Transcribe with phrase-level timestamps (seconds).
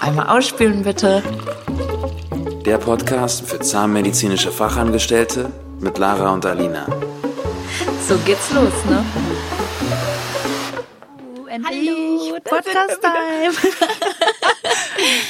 [0.00, 1.22] Einmal ausspülen bitte.
[2.66, 5.50] Der Podcast für zahnmedizinische Fachangestellte
[5.80, 6.86] mit Lara und Alina.
[8.06, 9.02] So geht's los, ne?
[11.64, 13.54] Hallo, Podcast-Time.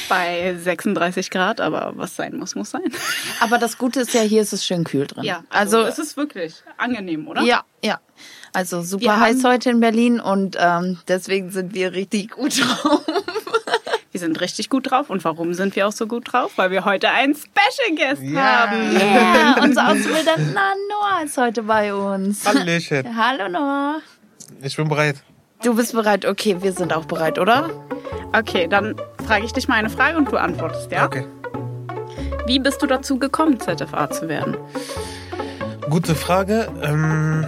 [0.09, 2.91] Bei 36 Grad, aber was sein muss, muss sein.
[3.39, 5.23] Aber das Gute ist ja, hier ist es schön kühl drin.
[5.49, 7.41] also, also es ist wirklich angenehm, oder?
[7.41, 8.01] ja, ja.
[8.55, 12.57] Also super Wir heiß haben- heute in Berlin und ähm, deswegen sind wir richtig gut
[12.61, 13.01] drauf.
[14.11, 15.09] Wir sind richtig gut drauf.
[15.09, 16.53] Und warum sind wir auch so gut drauf?
[16.55, 18.69] Weil wir heute einen Special Guest Ja.
[18.69, 18.97] haben.
[18.97, 22.45] Ja, unser Auszubildender Noah ist heute bei uns.
[22.47, 23.15] Hallöchen.
[23.17, 23.99] Hallo Noah.
[24.61, 25.17] Ich bin bereit.
[25.63, 26.25] Du bist bereit?
[26.25, 27.69] Okay, wir sind auch bereit, oder?
[28.31, 31.05] Okay, dann frage ich dich mal eine Frage und du antwortest, ja?
[31.05, 31.25] Okay.
[32.45, 34.55] Wie bist du dazu gekommen, ZFA zu werden?
[35.89, 36.69] Gute Frage.
[36.83, 37.45] Ähm,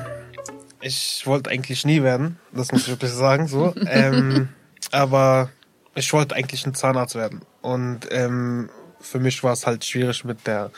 [0.88, 3.48] ich wollte eigentlich nie werden, das muss ich wirklich sagen.
[3.48, 3.73] So.
[3.88, 4.50] Ähm,
[4.91, 5.50] aber
[5.95, 7.41] ich wollte eigentlich ein Zahnarzt werden.
[7.62, 10.72] Und ähm, für mich war es halt schwierig mit der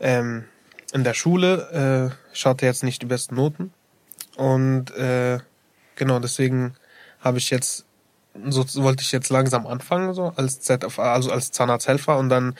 [0.00, 0.44] ähm,
[0.92, 2.10] in der Schule.
[2.12, 3.72] Äh, ich hatte jetzt nicht die besten Noten.
[4.36, 5.38] Und äh,
[5.96, 6.74] genau deswegen
[7.20, 7.86] habe ich jetzt
[8.48, 12.54] so wollte ich jetzt langsam anfangen so als ZFA, also als Zahnarzthelfer und dann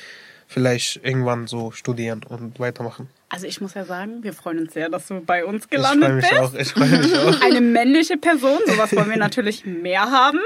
[0.47, 3.09] vielleicht irgendwann so studieren und weitermachen.
[3.34, 5.78] Also ich muss ja sagen, wir freuen uns sehr, dass du bei uns Ich freue
[5.97, 6.41] gelandet mich bist.
[6.41, 6.55] auch.
[6.55, 7.41] Ich freue mich auch.
[7.41, 10.38] Eine männliche Person, sowas wollen wir natürlich mehr haben.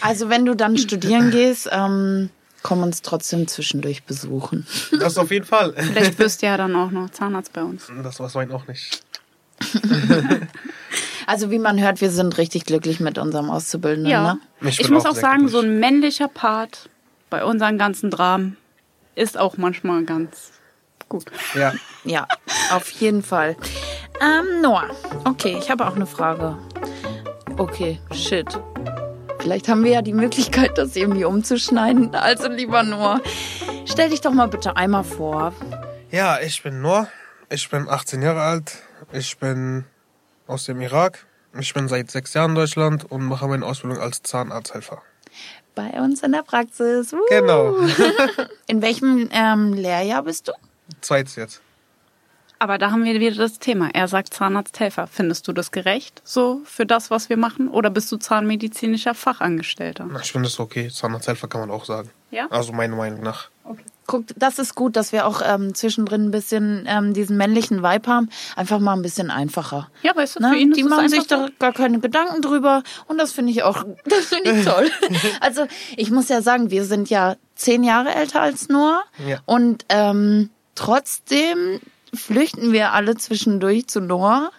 [0.00, 2.30] Also wenn du dann studieren gehst, ähm,
[2.64, 4.66] komm uns trotzdem zwischendurch besuchen.
[4.98, 5.72] Das auf jeden Fall.
[5.76, 7.86] Vielleicht wirst du ja dann auch noch Zahnarzt bei uns.
[8.02, 9.02] Das was meint auch nicht.
[11.26, 14.10] Also wie man hört, wir sind richtig glücklich mit unserem Auszubildenden.
[14.10, 14.34] Ja.
[14.34, 14.68] Ne?
[14.68, 15.76] Ich Ich, muss auch auch sagen, so glücklich.
[15.76, 16.88] ein männlicher Part
[17.30, 18.56] bei unseren ganzen Dramen
[19.14, 20.50] ist auch manchmal ganz
[21.12, 21.26] gut.
[21.54, 21.72] Ja.
[22.04, 22.26] Ja,
[22.72, 23.56] auf jeden Fall.
[24.20, 24.88] Ähm, Noah,
[25.24, 26.56] okay, ich habe auch eine Frage.
[27.58, 28.46] Okay, shit.
[29.38, 32.14] Vielleicht haben wir ja die Möglichkeit, das irgendwie umzuschneiden.
[32.14, 33.20] Also lieber Noah,
[33.84, 35.52] stell dich doch mal bitte einmal vor.
[36.10, 37.08] Ja, ich bin Noor.
[37.50, 38.78] Ich bin 18 Jahre alt.
[39.12, 39.84] Ich bin
[40.46, 41.26] aus dem Irak.
[41.58, 45.02] Ich bin seit sechs Jahren in Deutschland und mache meine Ausbildung als Zahnarzthelfer.
[45.74, 47.12] Bei uns in der Praxis.
[47.12, 47.20] Woo.
[47.28, 47.76] Genau.
[48.66, 50.52] In welchem ähm, Lehrjahr bist du?
[51.02, 51.60] Zweites jetzt.
[52.58, 53.90] Aber da haben wir wieder das Thema.
[53.92, 55.08] Er sagt Zahnarzthelfer.
[55.08, 57.66] Findest du das gerecht so für das, was wir machen?
[57.66, 60.06] Oder bist du zahnmedizinischer Fachangestellter?
[60.08, 60.88] Na, Ich finde es okay.
[60.88, 62.10] Zahnarzthelfer kann man auch sagen.
[62.30, 62.46] Ja?
[62.50, 63.48] Also meiner Meinung nach.
[64.06, 68.06] Guck, das ist gut, dass wir auch ähm, zwischendrin ein bisschen ähm, diesen männlichen Vibe
[68.08, 68.30] haben.
[68.54, 69.90] Einfach mal ein bisschen einfacher.
[70.02, 70.50] Ja, weißt du, Ne?
[70.50, 73.32] für ihn ist die es machen einfach sich da gar keine Gedanken drüber und das
[73.32, 74.88] finde ich auch, das finde ich toll.
[75.40, 79.38] also ich muss ja sagen, wir sind ja zehn Jahre älter als Noah Ja.
[79.46, 81.80] und ähm, trotzdem
[82.14, 84.50] flüchten wir alle zwischendurch zu Noah,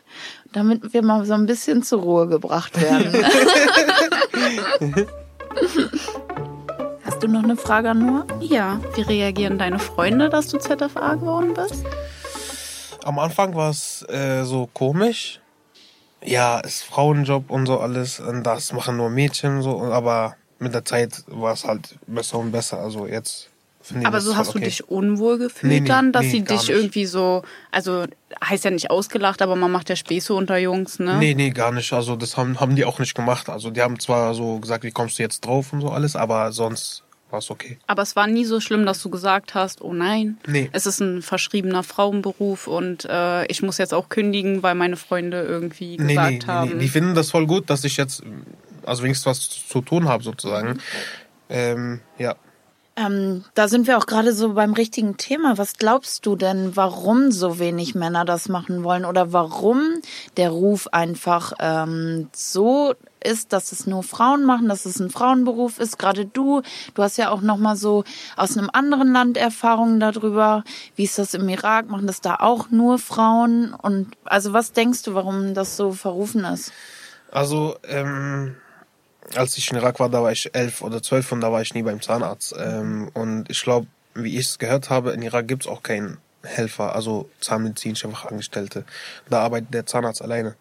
[0.51, 3.13] damit wir mal so ein bisschen zur Ruhe gebracht werden.
[7.05, 8.25] Hast du noch eine Frage an Noah?
[8.41, 8.79] Ja.
[8.95, 11.85] Wie reagieren deine Freunde, dass du ZFA geworden bist?
[13.03, 15.39] Am Anfang war es äh, so komisch.
[16.23, 18.19] Ja, ist Frauenjob und so alles.
[18.19, 19.81] Und das machen nur Mädchen so.
[19.81, 22.79] Aber mit der Zeit war es halt besser und besser.
[22.79, 23.49] Also jetzt
[23.91, 24.65] ich Aber so hast du okay.
[24.65, 26.69] dich unwohl gefühlt Nee, nee, dann, dass nee, sie dich nicht.
[26.69, 28.05] irgendwie so, also
[28.43, 31.17] heißt ja nicht ausgelacht, aber man macht ja Späße unter Jungs, ne?
[31.19, 31.91] Nee, nee, gar nicht.
[31.93, 33.49] Also das haben, haben die auch nicht gemacht.
[33.49, 36.51] Also die haben zwar so gesagt, wie kommst du jetzt drauf und so alles, aber
[36.51, 37.79] sonst war es okay.
[37.87, 40.69] Aber es war nie so schlimm, dass du gesagt hast, oh nein, Nee.
[40.71, 45.41] es ist ein verschriebener Frauenberuf und äh, ich muss jetzt auch kündigen, weil meine Freunde
[45.41, 46.69] irgendwie Nee, gesagt nee, nee, haben.
[46.73, 46.79] nee.
[46.79, 48.21] Die finden das voll gut, dass ich jetzt,
[48.85, 50.79] also wenigstens was zu tun habe sozusagen.
[51.49, 52.35] Ähm, ja.
[52.95, 55.57] Ähm, da sind wir auch gerade so beim richtigen Thema.
[55.57, 59.81] Was glaubst du denn, warum so wenig Männer das machen wollen oder warum
[60.37, 62.93] der Ruf einfach ähm, so
[63.23, 65.97] ist, dass es nur Frauen machen, dass es ein Frauenberuf ist?
[65.97, 66.61] Gerade du,
[66.93, 68.03] du hast ja auch noch mal so
[68.37, 70.63] aus einem anderen Land Erfahrungen darüber.
[70.95, 71.89] Wie ist das im Irak?
[71.89, 73.73] Machen das da auch nur Frauen?
[73.73, 76.71] Und also was denkst du, warum das so verrufen ist?
[77.31, 78.55] Also, ähm,
[79.35, 81.73] als ich in Irak war, da war ich elf oder zwölf und da war ich
[81.73, 82.53] nie beim Zahnarzt.
[82.57, 86.95] Ähm, und ich glaube, wie ich es gehört habe, in Irak gibt's auch keinen Helfer,
[86.95, 88.85] also zahnmedizinische Fachangestellte.
[89.29, 90.55] Da arbeitet der Zahnarzt alleine.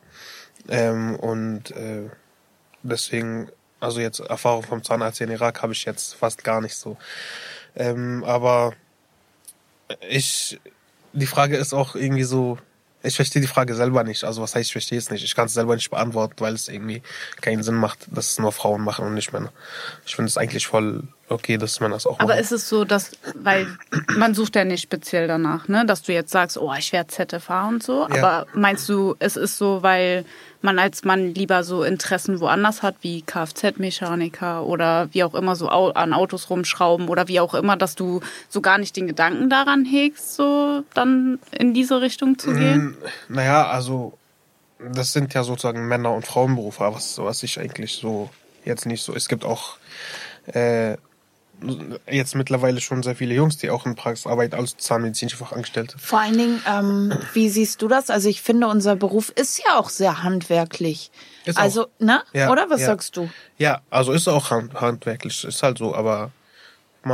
[0.69, 2.09] Ähm, und äh,
[2.82, 3.49] deswegen,
[3.81, 6.97] also jetzt Erfahrung vom Zahnarzt in Irak habe ich jetzt fast gar nicht so.
[7.75, 8.75] Ähm, aber
[10.09, 10.61] ich,
[11.12, 12.59] die Frage ist auch irgendwie so,
[13.02, 14.25] ich verstehe die Frage selber nicht.
[14.25, 15.25] Also was heißt, ich verstehe es nicht?
[15.25, 17.02] Ich kann es selber nicht beantworten, weil es irgendwie
[17.40, 19.52] keinen Sinn macht, dass es nur Frauen machen und nicht Männer.
[20.06, 22.40] Ich finde es eigentlich voll okay, dass man das auch Aber macht.
[22.40, 23.67] ist es so, dass, weil
[24.17, 27.69] man sucht ja nicht speziell danach, ne, dass du jetzt sagst, oh, ich werde ZFA
[27.69, 28.06] und so.
[28.08, 28.17] Ja.
[28.23, 30.25] Aber meinst du, es ist so, weil
[30.61, 35.69] man als Mann lieber so Interessen woanders hat, wie Kfz-Mechaniker oder wie auch immer so
[35.69, 39.85] an Autos rumschrauben oder wie auch immer, dass du so gar nicht den Gedanken daran
[39.85, 42.96] hegst, so dann in diese Richtung zu gehen?
[43.28, 44.17] Mm, Naja, also
[44.93, 48.31] das sind ja sozusagen Männer- und Frauenberufe, was, was ich eigentlich so
[48.64, 49.14] jetzt nicht so.
[49.14, 49.76] Es gibt auch
[50.46, 50.96] äh,
[52.11, 55.99] jetzt mittlerweile schon sehr viele Jungs, die auch in Praxis arbeiten als zahnmedizinische Fachangestellte.
[55.99, 58.11] Vor allen Dingen, ähm, wie siehst du das?
[58.11, 61.11] Also ich finde, unser Beruf ist ja auch sehr handwerklich.
[61.44, 61.62] Ist auch.
[61.62, 62.23] also, ne?
[62.32, 62.87] Ja, Oder was ja.
[62.87, 63.29] sagst du?
[63.59, 66.31] Ja, also ist auch hand, handwerklich, ist halt so, aber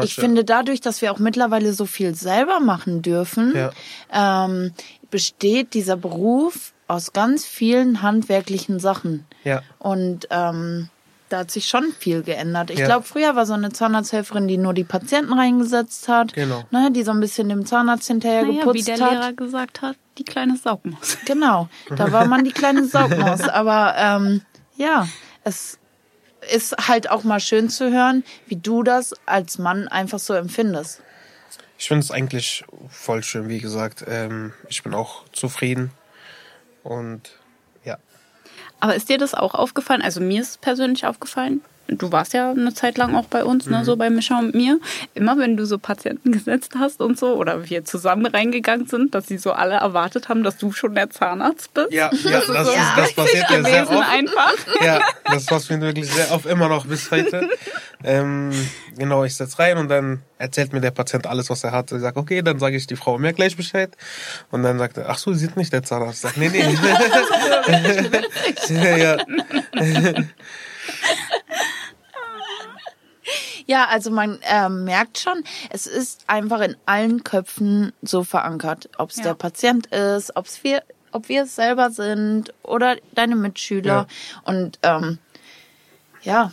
[0.03, 4.45] Ich finde, dadurch, dass wir auch mittlerweile so viel selber machen dürfen, Ja.
[4.45, 4.73] ähm,
[5.11, 9.27] besteht dieser Beruf aus ganz vielen handwerklichen Sachen.
[9.45, 9.63] Ja.
[9.79, 10.89] Und ähm,
[11.29, 12.71] da hat sich schon viel geändert.
[12.71, 12.87] Ich Ja.
[12.87, 16.65] glaube, früher war so eine Zahnarzthelferin, die nur die Patienten reingesetzt hat, Genau.
[16.71, 19.13] ne, die so ein bisschen dem Zahnarzt hinterher Naja, wie geputzt der hat.
[19.13, 21.19] Lehrer gesagt hat, die kleine Saugmaus.
[21.27, 23.43] Genau, da war man die kleine Saugmaus.
[23.43, 24.43] Aber ähm,
[24.77, 25.07] ja,
[25.45, 25.79] es
[26.53, 31.03] ist halt auch mal schön zu hören, wie du das als Mann einfach so empfindest.
[31.81, 34.05] Ich finde es eigentlich voll schön, wie gesagt.
[34.09, 35.91] Ähm, ich bin auch zufrieden.
[36.83, 37.31] Und.
[38.81, 40.03] Aber ist dir das auch aufgefallen?
[40.03, 41.63] Also mir ist es persönlich aufgefallen.
[41.91, 44.79] Du warst ja eine Zeit lang auch bei uns, ne, so bei Mischa und mir.
[45.15, 49.27] Immer wenn du so Patienten gesetzt hast und so, oder wir zusammen reingegangen sind, dass
[49.27, 51.91] sie so alle erwartet haben, dass du schon der Zahnarzt bist.
[51.91, 54.13] Ja, ja, das, so ist, das passiert ja sehr oft.
[54.13, 54.55] einfach.
[54.85, 57.49] Ja, das passiert wirklich sehr oft, immer noch bis heute.
[58.05, 58.51] Ähm,
[58.99, 61.91] genau, ich setz rein und dann erzählt mir der Patient alles, was er hat.
[61.91, 63.97] Ich sage, okay, dann sage ich die Frau mir gleich Bescheid.
[64.51, 66.23] Und dann sagt er, ach so, sie sind nicht der Zahnarzt.
[66.23, 66.61] Ich sag, nee, nee.
[69.03, 69.17] ja,
[73.69, 79.11] Ja, also man ähm, merkt schon, es ist einfach in allen Köpfen so verankert, ob
[79.11, 79.25] es Ja.
[79.25, 80.83] der Patient ist, ob es wir,
[81.13, 84.07] ob wir es selber sind oder deine Mitschüler.
[84.45, 85.19] Und ähm,
[86.23, 86.51] ja,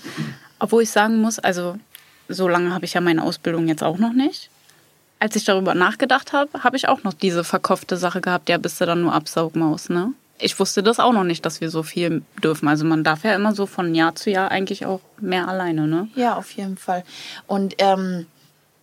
[0.59, 1.77] Obwohl ich sagen muss, also
[2.27, 4.49] so lange habe ich ja meine Ausbildung jetzt auch noch nicht.
[5.19, 8.79] Als ich darüber nachgedacht habe, habe ich auch noch diese verkopfte Sache gehabt, ja, bist
[8.81, 10.13] du dann nur Absaugmaus, ne?
[10.37, 12.67] Ich wusste das auch noch nicht, dass wir so viel dürfen.
[12.67, 16.09] Also man darf ja immer so von Jahr zu Jahr eigentlich auch mehr alleine, ne?
[16.15, 17.03] ja, auf jeden Fall.
[17.47, 18.27] Und ähm,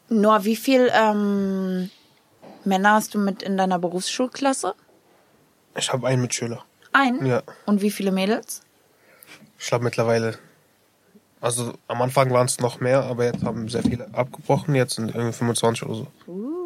[0.08, 1.90] Noah, wie viel ähm,
[2.64, 4.74] Männer hast du mit in deiner Berufsschulklasse?
[5.76, 6.64] ich habe einen Mitschüler.
[6.92, 7.24] Ein?
[7.24, 7.42] Ja.
[7.66, 8.62] Und wie viele Mädels?
[9.58, 10.38] Ich glaube mittlerweile,
[11.40, 14.74] also am Anfang waren es noch mehr, aber jetzt haben sehr viele abgebrochen.
[14.74, 16.06] Jetzt sind irgendwie 25 oder so.
[16.26, 16.61] Uh,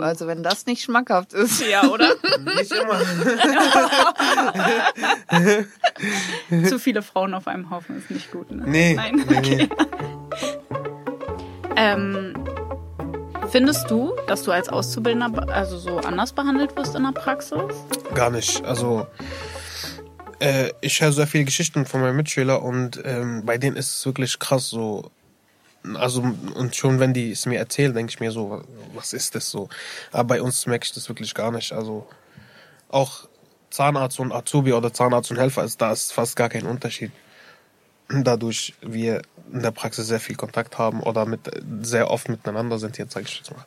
[0.00, 1.62] also wenn das nicht schmackhaft ist.
[1.66, 2.14] Ja, oder?
[2.56, 3.00] Nicht immer.
[6.68, 8.64] zu viele Frauen auf einem Haufen ist nicht gut, ne?
[8.66, 9.24] Nee, Nein.
[9.28, 9.68] nee, nee.
[11.78, 12.32] Ähm,
[13.50, 17.60] findest du, dass du als Auszubildender also so anders behandelt wirst in der Praxis?
[18.14, 18.64] Gar nicht.
[18.64, 19.06] Also
[20.40, 24.06] äh, ich höre sehr viele Geschichten von meinen Mitschülern und ähm, bei denen ist es
[24.06, 25.10] wirklich krass so.
[25.94, 26.22] Also
[26.54, 28.62] und schon wenn die es mir erzählen, denke ich mir so,
[28.94, 29.68] was ist das so?
[30.12, 31.72] Aber bei uns merke ich das wirklich gar nicht.
[31.72, 32.06] Also
[32.88, 33.28] auch
[33.70, 37.12] Zahnarzt und Azubi oder Zahnarzt und Helfer ist da ist fast gar kein Unterschied.
[38.08, 39.22] Dadurch wir
[39.52, 41.40] in der Praxis sehr viel Kontakt haben oder mit
[41.82, 43.64] sehr oft miteinander sind jetzt, sage ich jetzt mal.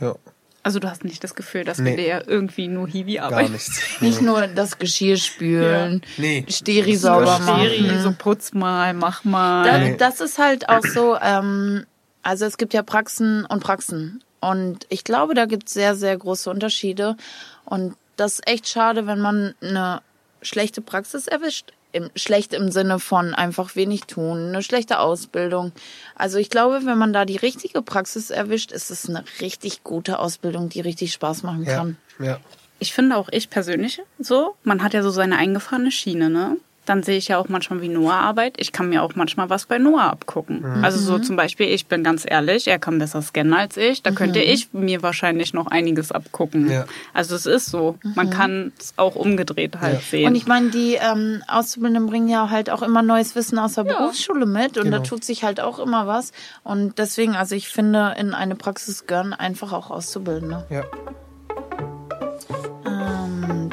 [0.00, 0.14] Ja,
[0.62, 1.96] Also du hast nicht das Gefühl, dass Nee.
[1.96, 3.52] wir dir irgendwie nur Hiwi gar arbeiten.
[3.52, 3.80] nichts.
[4.00, 6.44] Nicht nur das Geschirr spülen, Nee.
[6.50, 7.66] Steri sauber machen.
[7.66, 9.64] Steri, so putz mal, mach mal.
[9.64, 9.96] Da, Nee.
[9.96, 11.86] das ist halt auch so, ähm,
[12.22, 14.22] also es gibt ja Praxen und Praxen.
[14.40, 17.16] Und ich glaube, da gibt es sehr, sehr große Unterschiede.
[17.64, 20.02] Und das ist echt schade, wenn man eine
[20.42, 21.72] schlechte Praxis erwischt.
[21.92, 25.72] Im, schlecht im Sinne von einfach wenig tun, eine schlechte Ausbildung.
[26.14, 30.18] Also ich glaube, wenn man da die richtige Praxis erwischt, ist es eine richtig gute
[30.20, 31.96] Ausbildung, die richtig Spaß machen Ja, kann.
[32.20, 32.38] ja.
[32.78, 36.56] Ich finde auch ich persönlich so, man hat ja so seine eingefahrene Schiene, ne?
[36.90, 38.60] Dann sehe ich ja auch manchmal, wie Noah arbeitet.
[38.60, 40.64] Ich kann mir auch manchmal was bei Noah abgucken.
[40.82, 44.02] Also so zum Beispiel, ich bin ganz ehrlich, er kann besser scannen als ich.
[44.02, 46.68] Da könnte ich mir wahrscheinlich noch einiges abgucken.
[46.68, 46.86] Ja.
[47.14, 47.96] Also es ist so.
[48.16, 50.00] Man kann es auch umgedreht halt Ja.
[50.00, 50.26] sehen.
[50.26, 53.84] Und ich meine, die ähm, Auszubildenden bringen ja halt auch immer neues Wissen aus der
[53.84, 55.08] Berufsschule mit und da Genau.
[55.08, 56.32] tut sich halt auch immer was.
[56.64, 60.66] Und deswegen, also ich finde, in eine Praxis gehören einfach auch Auszubildende.
[60.70, 60.82] ja.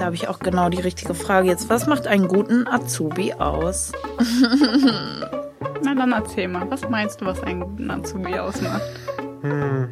[0.07, 1.69] Habe ich auch genau die richtige Frage jetzt.
[1.69, 3.91] Was macht einen guten Azubi aus?
[5.83, 8.83] Na dann erzähl mal, was meinst du, was einen guten Azubi ausmacht?
[9.41, 9.89] Hm.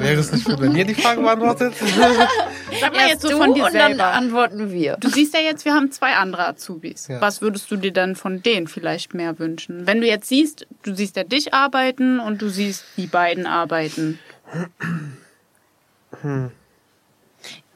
[0.00, 1.74] Wäre es nicht, wenn ihr die Frage beantwortet?
[2.80, 4.06] Sag mal Erst jetzt so du von dir und dann selber.
[4.06, 4.96] antworten wir.
[4.96, 7.06] Du siehst ja jetzt, wir haben zwei andere Azubis.
[7.06, 7.20] Ja.
[7.20, 9.86] Was würdest du dir dann von denen vielleicht mehr wünschen?
[9.86, 14.18] Wenn du jetzt siehst, du siehst ja dich arbeiten und du siehst die beiden arbeiten.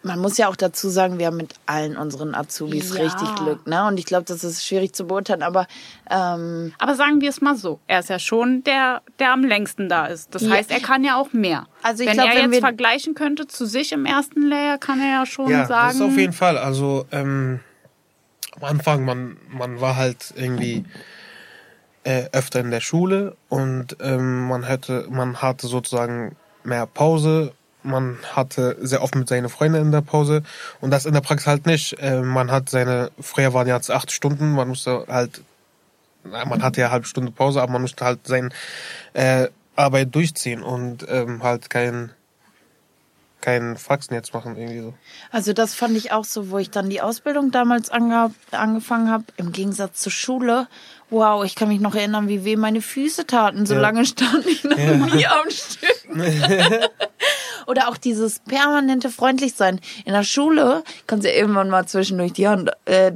[0.02, 3.02] Man muss ja auch dazu sagen, wir haben mit allen unseren Azubis Ja.
[3.02, 3.86] richtig Glück, ne?
[3.86, 5.66] Und ich glaube, das ist schwierig zu beurteilen, aber
[6.10, 9.90] ähm, Aber sagen wir es mal so, er ist ja schon der, der am längsten
[9.90, 10.34] da ist.
[10.34, 10.50] Das Ja.
[10.52, 11.66] heißt, er kann ja auch mehr.
[11.82, 14.78] Also ich wenn glaub, er wenn jetzt wir- vergleichen könnte zu sich im ersten Layer,
[14.78, 15.88] kann er ja schon Ja, sagen.
[15.88, 16.56] das ist auf jeden Fall.
[16.56, 17.60] Also ähm,
[18.56, 20.84] am Anfang, man, man war halt irgendwie
[22.04, 27.52] äh, öfter in der Schule und ähm, man hätte, man hatte sozusagen mehr Pause.
[27.82, 30.42] Man hatte sehr oft mit seinen Freunden in der Pause
[30.80, 31.98] und das in der Praxis halt nicht.
[31.98, 35.42] Äh, man hat seine, früher waren jetzt acht Stunden, man musste halt,
[36.24, 38.50] man hatte ja eine halbe Stunde Pause, aber man musste halt seine
[39.14, 42.10] äh, Arbeit durchziehen und ähm, halt kein,
[43.40, 44.94] kein Faxen jetzt machen irgendwie so.
[45.32, 49.24] Also das fand ich auch so, wo ich dann die Ausbildung damals ange angefangen habe,
[49.38, 50.68] im Gegensatz zur Schule.
[51.08, 53.64] Wow, ich kann mich noch erinnern, wie weh meine Füße taten.
[53.66, 53.80] So Ja.
[53.80, 55.90] lange stand ich noch nie am Stück.
[57.66, 59.80] Oder auch dieses permanente freundlich sein.
[60.04, 63.12] In der Schule kannst du ja irgendwann mal zwischendurch die Hand, äh,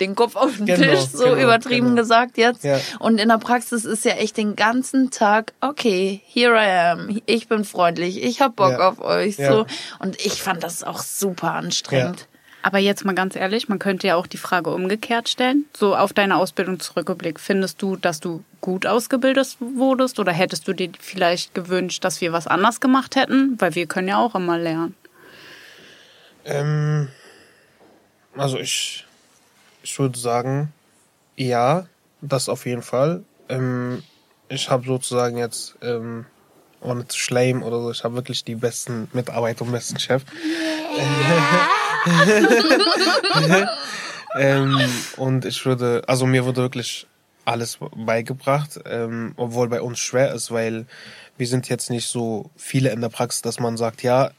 [0.00, 2.00] den Kopf auf den Genau, Tisch, so genau, übertrieben genau.
[2.02, 2.64] gesagt jetzt.
[2.64, 2.80] Ja.
[2.98, 7.46] Und in der Praxis ist ja echt den ganzen Tag, okay, here I am, ich
[7.48, 8.88] bin freundlich, ich hab Bock Ja.
[8.88, 9.38] auf euch.
[9.38, 9.52] Ja.
[9.52, 9.66] So.
[10.00, 12.26] Und ich fand das auch super anstrengend.
[12.62, 15.66] Aber jetzt mal ganz ehrlich, man könnte ja auch die Frage umgekehrt stellen.
[15.76, 20.72] So auf deine Ausbildung zurückgeblickt, findest du, dass du gut ausgebildet wurdest oder hättest du
[20.72, 23.56] dir vielleicht gewünscht, dass wir was anders gemacht hätten?
[23.58, 24.94] Weil wir können ja auch immer lernen.
[26.46, 27.08] Ähm,
[28.34, 29.04] also ich,
[29.82, 30.72] ich würde sagen,
[31.36, 31.84] ja,
[32.22, 33.22] das auf jeden Fall.
[33.50, 34.02] Ähm,
[34.48, 36.24] ich habe sozusagen jetzt, ähm,
[36.80, 40.22] ohne zu schleimen oder so, ich habe wirklich die besten Mitarbeiter und besten Chef.
[44.36, 44.80] ähm,
[45.18, 47.06] und ich würde, also mir wurde wirklich
[47.44, 50.86] alles beigebracht, ähm, obwohl bei uns schwer ist, weil
[51.36, 54.30] wir sind jetzt nicht so viele in der Praxis, dass man sagt, ja,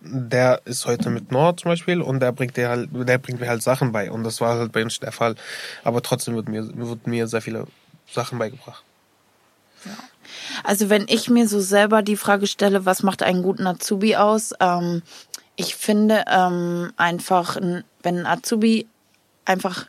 [0.00, 3.48] der ist heute mit Nord zum Beispiel und der bringt dir halt, der bringt mir
[3.48, 5.36] halt Sachen bei und das war halt bei uns der Fall.
[5.84, 7.66] Aber trotzdem wird mir, wird mir sehr viele
[8.10, 8.82] Sachen beigebracht.
[10.64, 14.52] Also wenn ich mir so selber die Frage stelle, was macht einen guten Azubi aus?
[14.60, 15.02] Ähm,
[15.56, 18.86] ich finde ähm, einfach, ein- wenn ein Azubi
[19.44, 19.86] einfach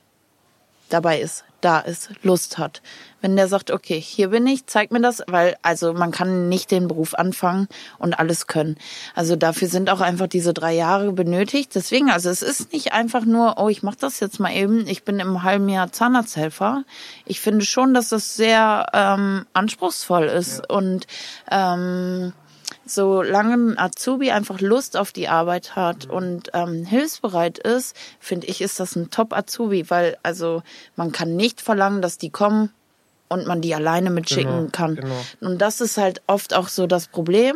[0.93, 2.81] dabei ist, da ist, Lust hat.
[3.21, 6.71] Wenn der sagt, okay, hier bin ich, zeig mir das, weil also man kann nicht
[6.71, 8.77] den Beruf anfangen und alles können.
[9.15, 11.73] Also dafür sind auch einfach diese drei Jahre benötigt.
[11.73, 15.03] Deswegen, also es ist nicht einfach nur, oh, ich mache das jetzt mal eben, ich
[15.03, 16.83] bin im halben Jahr Zahnarzthelfer.
[17.25, 21.07] Ich finde schon, dass das sehr ähm, anspruchsvoll ist und
[21.49, 22.33] ähm,
[22.85, 28.61] solange ein Azubi einfach Lust auf die Arbeit hat und ähm, hilfsbereit ist, finde ich,
[28.61, 30.63] ist das ein Top-Azubi, weil also
[30.95, 32.71] man kann nicht verlangen, dass die kommen
[33.29, 34.95] und man die alleine mitschicken Genau, kann.
[34.95, 35.15] genau.
[35.41, 37.55] Und das ist halt oft auch so das Problem,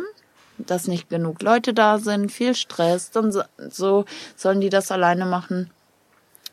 [0.58, 4.04] dass nicht genug Leute da sind, viel Stress, dann so, so
[4.34, 5.70] sollen die das alleine machen.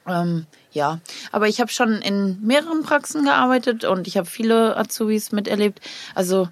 [0.08, 1.00] Ähm, ja,
[1.32, 5.79] aber ich habe schon in mehreren Praxen gearbeitet und ich habe viele Azubis miterlebt.
[6.13, 6.50] Also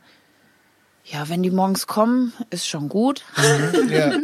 [1.06, 3.24] ja, wenn die morgens kommen, ist schon gut.
[3.90, 4.12] Ja,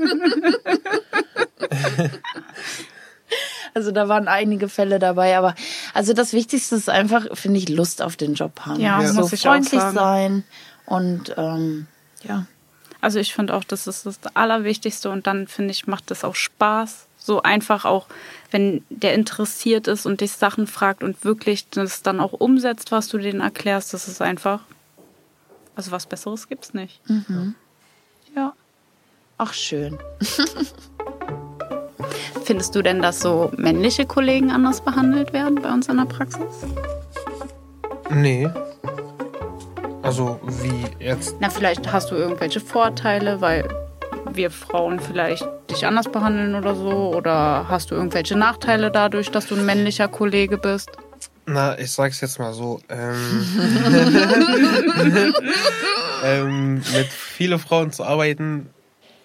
[3.73, 5.55] Also da waren einige Fälle dabei, aber
[5.93, 8.79] also das Wichtigste ist einfach, finde ich, Lust auf den Job haben.
[8.79, 9.95] Ja, so muss ich auch freundlich sagen.
[9.95, 10.43] sein
[10.85, 11.87] und ähm,
[12.23, 12.45] ja.
[13.01, 16.35] Also ich finde auch, das ist das Allerwichtigste und dann finde ich, macht das auch
[16.35, 17.05] Spaß.
[17.17, 18.07] So einfach auch,
[18.51, 23.07] wenn der interessiert ist und dich Sachen fragt und wirklich das dann auch umsetzt, was
[23.07, 24.61] du denen erklärst, das ist einfach,
[25.79, 26.99] also was Besseres gibt's nicht.
[28.35, 28.51] Ja.
[29.37, 29.97] Ach schön.
[32.43, 36.41] Findest du denn, dass so männliche Kollegen anders behandelt werden bei uns in der Praxis?
[38.09, 38.49] nee.
[40.01, 43.65] Also wie jetzt, Na, vielleicht hast du irgendwelche Vorteile, weil
[44.33, 47.15] wir Frauen vielleicht dich anders behandeln oder so?
[47.15, 50.89] Oder hast du irgendwelche Nachteile dadurch, dass du ein männlicher Kollege bist?
[51.49, 53.45] Na, ich sag's jetzt mal so, ähm,
[56.23, 58.69] ähm, mit vielen Frauen zu arbeiten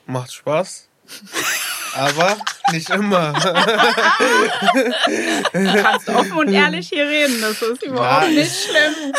[0.06, 0.88] macht Spaß,
[1.94, 2.36] aber
[2.72, 3.32] nicht immer.
[5.52, 8.34] Du kannst offen und ehrlich hier reden, das ist überhaupt Nein.
[8.34, 9.12] nicht schlimm.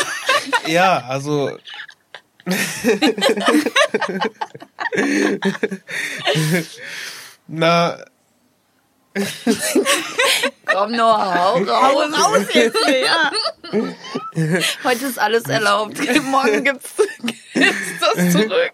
[0.66, 1.56] Ja, also.
[7.48, 8.04] Na,
[10.66, 12.12] Komm nur, hau raus.
[12.12, 13.32] Raus jetzt, ja.
[14.84, 15.98] Heute ist alles erlaubt.
[16.24, 16.94] Morgen gibt's
[17.54, 18.72] ist das zurück.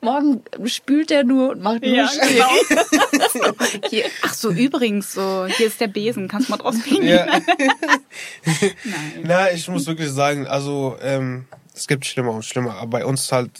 [0.00, 2.36] Morgen spült er nur und macht nur Ja, Stich.
[2.36, 3.52] genau.
[3.90, 7.08] Hier, ach so, übrigens, so, hier ist der Besen, kannst du mal draus pinkeln?
[7.08, 7.26] Ja.
[7.26, 9.24] Nein.
[9.24, 13.32] Na, ich muss wirklich sagen, also ähm, es gibt schlimmer und schlimmer, aber bei uns
[13.32, 13.50] halt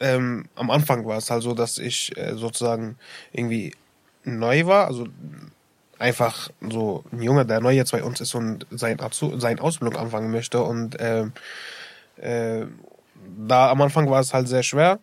[0.00, 2.98] ähm, am Anfang war es halt so, dass ich äh, sozusagen
[3.32, 3.72] irgendwie
[4.28, 5.06] neu war, also
[5.98, 9.96] einfach so ein Junge, der neu jetzt bei uns ist und sein Azu seine Ausbildung
[9.98, 11.32] anfangen möchte und ähm,
[12.16, 12.66] äh,
[13.46, 14.98] da am Anfang war es halt sehr schwer,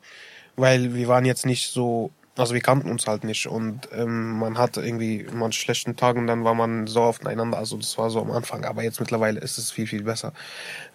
[0.56, 4.58] weil wir waren jetzt nicht so, also wir kannten uns halt nicht und ähm, man
[4.58, 8.32] hatte irgendwie an schlechten Tagen, dann war man so aufeinander, also das war so am
[8.32, 10.34] Anfang, aber jetzt mittlerweile ist es viel, viel besser.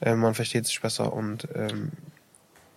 [0.01, 1.93] Ähm, man versteht sich besser und ähm,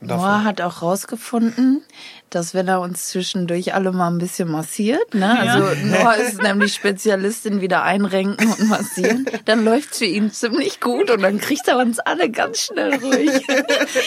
[0.05, 1.83] Noah hat auch rausgefunden,
[2.29, 6.73] dass wenn er uns zwischendurch alle mal ein bisschen massiert, ne, also Noah ist nämlich
[6.73, 11.77] Spezialistin wieder einrenken und massieren, dann läuft's für ihn ziemlich gut und dann kriegt er
[11.77, 13.29] uns alle ganz schnell ruhig.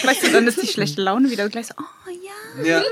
[0.04, 2.64] Weißt du, dann ist die schlechte Laune wieder gleich so, oh ja.
[2.64, 2.82] ja.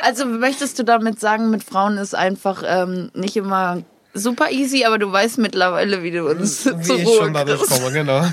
[0.00, 3.82] Also möchtest du damit sagen, mit Frauen ist einfach ähm, nicht immer
[4.12, 7.60] super easy, aber du weißt mittlerweile, wie du uns zur wie ich Ruhe schon dadurch
[7.60, 7.82] kriegst.
[7.82, 8.24] komme, genau.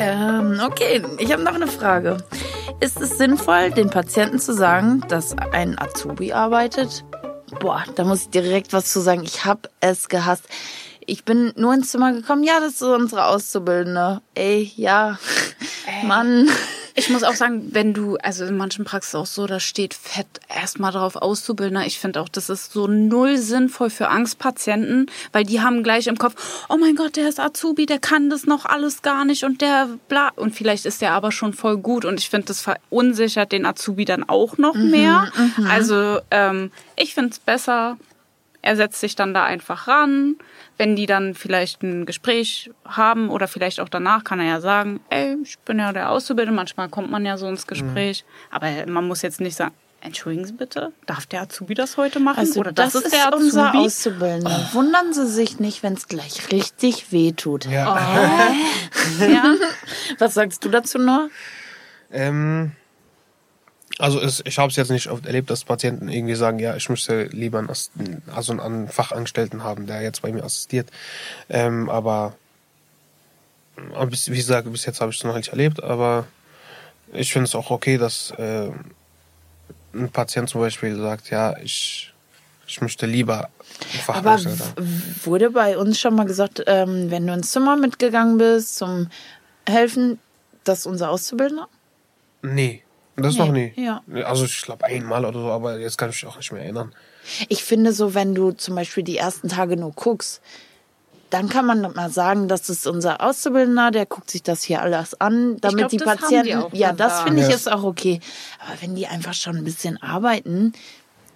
[0.00, 2.18] Ähm, okay, ich habe noch eine Frage.
[2.80, 7.04] Ist es sinnvoll, den Patienten zu sagen, dass ein Azubi arbeitet?
[7.60, 9.22] Boah, da muss ich direkt was zu sagen.
[9.24, 10.44] Ich habe es gehasst.
[11.04, 12.44] Ich bin nur ins Zimmer gekommen.
[12.44, 14.20] Ja, das ist unsere Auszubildende.
[14.34, 15.18] Ey, ja,
[16.04, 16.48] Mann.
[16.98, 20.26] Ich muss auch sagen, wenn du, also in manchen Praxen auch so, da steht fett
[20.48, 21.86] erstmal drauf Auszubildender.
[21.86, 26.18] Ich finde auch, das ist so null sinnvoll für Angstpatienten, weil die haben gleich im
[26.18, 29.60] Kopf, oh mein Gott, der ist Azubi, der kann das noch alles gar nicht und
[29.60, 30.30] der bla.
[30.34, 34.04] Und vielleicht ist der aber schon voll gut und ich finde, das verunsichert den Azubi
[34.04, 35.30] dann auch noch mehr.
[35.68, 37.96] Also ähm, ich finde es besser,
[38.68, 40.36] er setzt sich dann da einfach ran.
[40.76, 45.00] Wenn die dann vielleicht ein Gespräch haben oder vielleicht auch danach, kann er ja sagen,
[45.08, 46.54] ey, ich bin ja der Auszubildende.
[46.54, 48.26] Manchmal kommt man ja so ins Gespräch.
[48.50, 49.72] Aber man muss jetzt nicht sagen,
[50.02, 52.40] entschuldigen Sie bitte, darf der Azubi das heute machen?
[52.40, 53.44] Also oder das, das, ist, der Azubi?
[53.44, 54.68] unser Auszubildender.
[54.72, 57.64] Wundern Sie sich nicht, wenn es gleich richtig wehtut.
[57.64, 57.96] Ja.
[59.20, 59.54] ja.
[60.18, 61.28] Was sagst du dazu noch?
[62.12, 62.72] Ähm,
[63.98, 66.88] also es, ich habe es jetzt nicht oft erlebt, dass Patienten irgendwie sagen, ja, ich
[66.88, 67.70] möchte lieber einen,
[68.34, 70.88] also einen Fachangestellten haben, der jetzt bei mir assistiert.
[71.48, 72.34] Ähm, aber
[73.94, 76.26] aber bis, wie gesagt, bis jetzt habe ich es noch nicht erlebt, aber
[77.12, 78.70] ich finde es auch okay, dass äh,
[79.94, 82.12] ein Patient zum Beispiel sagt, ja, ich,
[82.66, 83.44] ich möchte lieber
[83.90, 84.74] einen Aber Fachangestellten haben.
[84.76, 89.08] w- wurde bei uns schon mal gesagt, ähm, wenn du ins Zimmer mitgegangen bist zum
[89.66, 90.18] Helfen,
[90.64, 91.68] das ist unser Auszubildender?
[92.42, 92.82] Nee,
[93.22, 93.72] das Nee, noch nie.
[93.76, 94.02] ja.
[94.24, 96.94] Also ich glaube einmal oder so, aber jetzt kann ich mich auch nicht mehr erinnern.
[97.48, 100.40] Ich finde so, wenn du zum Beispiel die ersten Tage nur guckst,
[101.30, 105.20] dann kann man mal sagen, das ist unser Auszubildender, der guckt sich das hier alles
[105.20, 106.62] an, damit glaub, die das haben die Patienten.
[106.62, 108.20] auch ja, das finde ich ist auch okay.
[108.60, 110.72] Aber wenn die einfach schon ein bisschen arbeiten,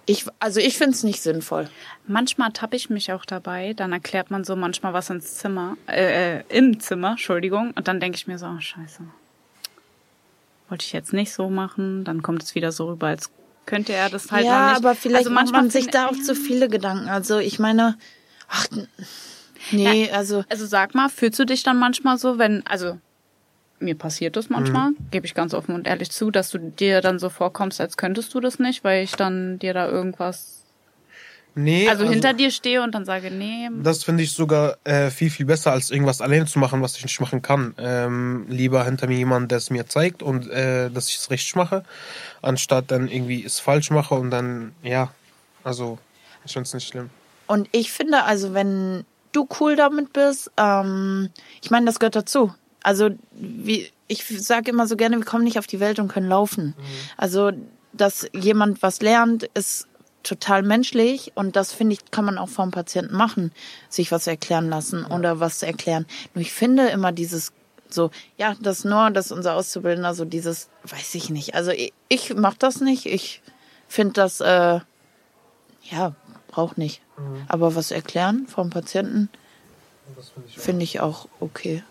[0.05, 1.69] ich, also ich finde es nicht sinnvoll.
[2.07, 6.39] Manchmal tappe ich mich auch dabei, dann erklärt man so manchmal was ins Zimmer, äh,
[6.39, 9.03] äh, im Zimmer, Entschuldigung, und dann denke ich mir so, oh, scheiße.
[10.69, 13.29] Wollte ich jetzt nicht so machen, dann kommt es wieder so rüber, als
[13.65, 14.77] könnte er das halt ja, nicht.
[14.77, 16.21] aber vielleicht also macht manchmal man sich da auch ja.
[16.21, 17.07] zu viele Gedanken.
[17.09, 17.97] Also ich meine,
[18.49, 18.67] ach,
[19.71, 22.99] nee, also Also sag mal, fühlst du dich dann manchmal so, wenn, also
[23.79, 24.97] mir passiert das manchmal, Mhm.
[25.11, 28.33] gebe ich ganz offen und ehrlich zu, dass du dir dann so vorkommst, als könntest
[28.33, 30.62] du das nicht, weil ich dann dir da irgendwas,
[31.55, 35.29] Nee, also, hinter dir stehe und dann sage, nee, Das finde ich sogar äh, viel,
[35.29, 37.75] viel besser, als irgendwas alleine zu machen, was ich nicht machen kann.
[37.77, 41.55] Ähm, lieber hinter mir jemand, der es mir zeigt und äh, dass ich es richtig
[41.55, 41.83] mache,
[42.41, 45.11] anstatt dann irgendwie es falsch mache und dann, ja,
[45.63, 45.99] also,
[46.45, 47.09] ich finde es nicht schlimm.
[47.45, 51.29] Und ich finde, also wenn du cool damit bist, ähm,
[51.61, 52.53] ich meine, das gehört dazu.
[52.81, 56.29] Also wie, ich sage immer so gerne, wir kommen nicht auf die Welt und können
[56.29, 56.75] laufen.
[57.17, 57.51] Also,
[57.93, 59.87] dass jemand was lernt, ist
[60.23, 63.51] total menschlich und das finde ich, kann man auch vom Patienten machen,
[63.89, 66.05] sich was erklären lassen oder was erklären.
[66.33, 67.51] Nur ich finde immer dieses
[67.89, 71.53] so, ja, das nur, das ist unser Auszubildender, so dieses, weiß ich nicht.
[71.53, 73.05] Also ich, ich mach das nicht.
[73.05, 73.41] Ich
[73.87, 74.79] finde das, äh,
[75.83, 76.15] ja,
[76.47, 77.01] braucht nicht.
[77.47, 79.29] Aber was erklären vom Patienten,
[80.47, 81.83] finde ich auch okay.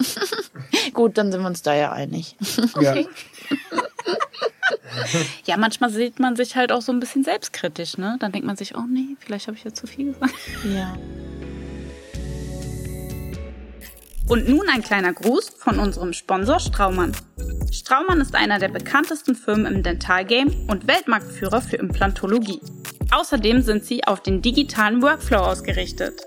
[0.94, 2.36] Gut, dann sind wir uns da ja einig.
[2.80, 2.96] Ja.
[5.44, 8.16] ja, manchmal sieht man sich halt auch so ein bisschen selbstkritisch, ne?
[8.20, 10.34] Dann denkt man sich, oh nee, vielleicht habe ich ja zu viel gesagt.
[10.74, 10.96] Ja.
[14.28, 17.12] Und nun ein kleiner Gruß von unserem Sponsor Straumann.
[17.70, 22.60] Straumann ist einer der bekanntesten Firmen im Dentalgame und Weltmarktführer für Implantologie.
[23.12, 26.22] Außerdem sind sie auf den digitalen Workflow ausgerichtet.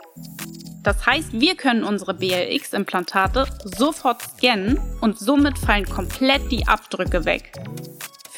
[0.84, 7.52] Das heißt, wir können unsere BLX-Implantate sofort scannen und somit fallen komplett die Abdrücke weg.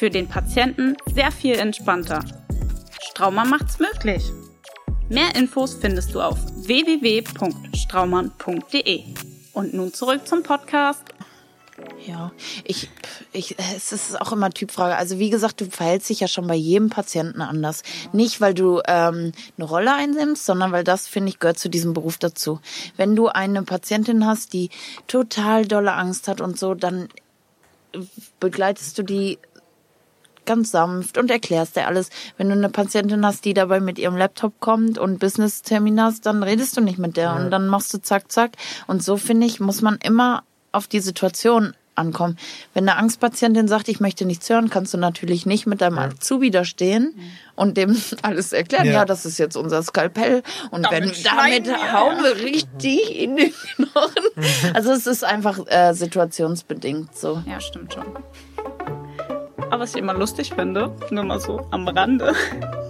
[0.02, 2.24] Für den Patienten sehr viel entspannter.
[3.10, 4.24] Straumann macht's möglich.
[5.08, 9.04] Mehr Infos findest du auf www.straumann.de.
[9.52, 11.04] Und nun zurück zum Podcast.
[12.04, 12.32] Ja,
[12.64, 12.90] ich,
[13.32, 14.96] ich, es ist auch immer Typfrage.
[14.96, 17.84] Also wie gesagt, du verhältst dich ja schon bei jedem Patienten anders.
[18.12, 21.94] Nicht, weil du ähm, eine Rolle einnimmst, sondern weil das, finde ich, gehört zu diesem
[21.94, 22.58] Beruf dazu.
[22.96, 24.70] Wenn du eine Patientin hast, die
[25.06, 27.08] total dolle Angst hat und so, dann
[28.40, 29.38] begleitest du die
[30.46, 32.10] ganz sanft und erklärst dir alles.
[32.36, 36.42] Wenn du eine Patientin hast, die dabei mit ihrem Laptop kommt und Business-Termin hast, dann
[36.42, 38.52] redest du nicht mit der und dann machst du zack, zack.
[38.86, 42.38] Und so, finde ich, muss man immer auf die Situation ankommen.
[42.72, 46.50] Wenn eine Angstpatientin sagt, ich möchte nichts hören, kannst du natürlich nicht mit deinem Azubi
[46.50, 47.14] da stehen
[47.54, 48.86] und dem alles erklären.
[48.86, 48.92] Ja.
[48.92, 49.04] Ja.
[49.04, 51.92] das ist jetzt unser Skalpell und Damit wenn damit wir.
[51.92, 54.24] hauen wir richtig in den Knochen.
[54.72, 57.42] Also es ist einfach äh, situationsbedingt so.
[57.46, 58.06] Ja, stimmt schon.
[59.72, 62.34] Aber was ich immer lustig finde, nur mal so am Rande,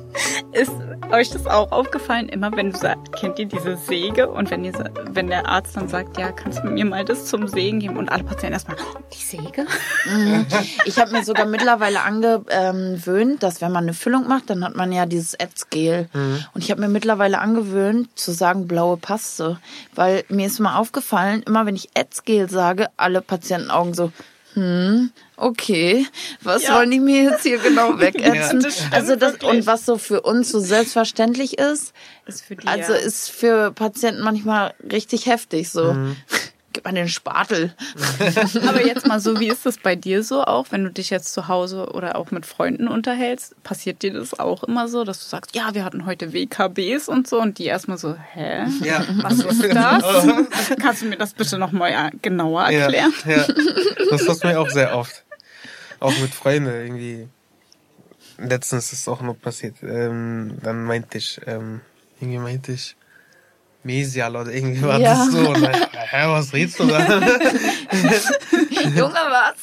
[0.53, 0.73] ist
[1.13, 4.29] euch das auch aufgefallen, immer wenn du sagst, kennt ihr diese Säge?
[4.29, 4.73] Und wenn, ihr,
[5.13, 7.99] wenn der Arzt dann sagt, ja, kannst du mir mal das zum Sägen geben?
[7.99, 8.79] Und alle Patienten erstmal,
[9.13, 9.65] die Säge?
[10.85, 14.91] Ich habe mir sogar mittlerweile angewöhnt, dass wenn man eine Füllung macht, dann hat man
[14.91, 16.09] ja dieses Ätzgel.
[16.53, 19.61] Und ich habe mir mittlerweile angewöhnt zu sagen blaue Paste,
[19.95, 24.11] weil mir ist mal aufgefallen, immer wenn ich Ätzgel sage, alle Patientenaugen so
[24.55, 26.07] hm, okay,
[26.43, 26.75] was Ja.
[26.77, 28.61] wollen die mir jetzt hier genau wegätzen?
[28.61, 29.51] das stimmt also das wirklich.
[29.51, 31.93] und was so für uns so selbstverständlich ist,
[32.27, 32.99] Ist für die also ja.
[32.99, 35.97] ist für Patienten manchmal richtig heftig so.
[36.73, 37.75] Gib mal den Spatel.
[38.69, 41.33] Aber jetzt mal so, wie ist das bei dir so auch, wenn du dich jetzt
[41.33, 43.61] zu Hause oder auch mit Freunden unterhältst?
[43.63, 47.29] Passiert dir das auch immer so, dass du sagst, ja, wir hatten heute WKBs und
[47.29, 48.65] so und die erstmal so, hä?
[48.83, 49.05] Ja.
[49.23, 50.05] Was ist das?
[50.81, 53.13] Kannst du mir das bitte nochmal genauer Ja, erklären?
[53.27, 53.47] ja.
[54.11, 55.25] Das passiert mir auch sehr oft.
[56.01, 57.29] Auch mit Freunden irgendwie.
[58.39, 59.77] Letztens ist es auch noch passiert.
[59.83, 61.81] Ähm, dann meinte ich, ähm,
[62.21, 62.97] irgendwie meinte ich,
[63.85, 65.15] Mesial oder irgendwie war Ja.
[65.15, 65.39] das so.
[65.49, 66.99] Und dann, hä, was redest du da?
[68.97, 69.55] Junge, was?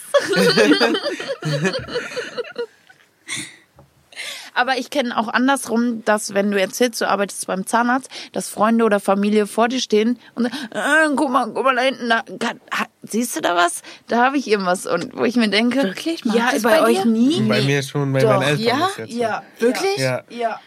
[4.56, 8.84] Aber ich kenne auch andersrum, dass wenn du erzählst, du arbeitest beim Zahnarzt, dass Freunde
[8.84, 12.24] oder Familie vor dir stehen und sagen, äh, guck mal, guck mal da hinten, da,
[12.40, 13.84] kann, ha, siehst du da was?
[14.08, 14.86] Da habe ich irgendwas.
[14.86, 16.26] Und wo ich mir denke, Wirklich?
[16.26, 17.06] Ja, das bei, bei euch dir?
[17.10, 17.42] nie.
[17.44, 18.88] Bei mir schon, bei Doch, meinen Eltern ja?
[18.88, 19.20] ist jetzt so.
[19.20, 19.98] Ja, Wirklich?
[19.98, 20.24] Ja.
[20.30, 20.60] Ja.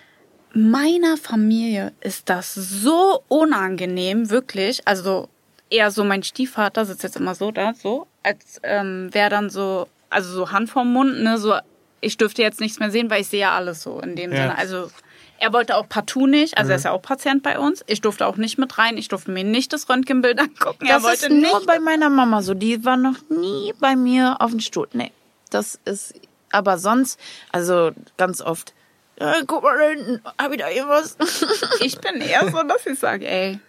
[0.54, 4.86] Meiner Familie ist das so unangenehm, wirklich.
[4.86, 5.28] Also
[5.70, 9.88] eher so mein Stiefvater sitzt jetzt immer so da, so, als ähm, wäre dann so,
[10.10, 11.54] also so Hand vorm Mund, ne, so,
[12.00, 14.36] ich dürfte jetzt nichts mehr sehen, weil ich sehe ja alles so in dem Ja.
[14.42, 14.58] Sinne.
[14.58, 14.90] Also
[15.38, 17.82] er wollte auch partout nicht, also er ist ja auch Patient bei uns.
[17.86, 20.84] Ich durfte auch nicht mit rein, ich durfte mir nicht das Röntgenbild angucken.
[20.86, 21.66] er Das wollte ist nur nicht.
[21.66, 22.52] bei meiner Mama so.
[22.54, 24.86] Die war noch nie bei mir auf dem Stuhl.
[24.92, 25.10] Nee,
[25.50, 26.14] das ist,
[26.50, 27.18] aber sonst,
[27.50, 28.74] also ganz oft,
[29.22, 31.16] äh, guck mal da hinten, hab ich da irgendwas?
[31.80, 33.60] Ich bin eher so, dass ich sage, ey,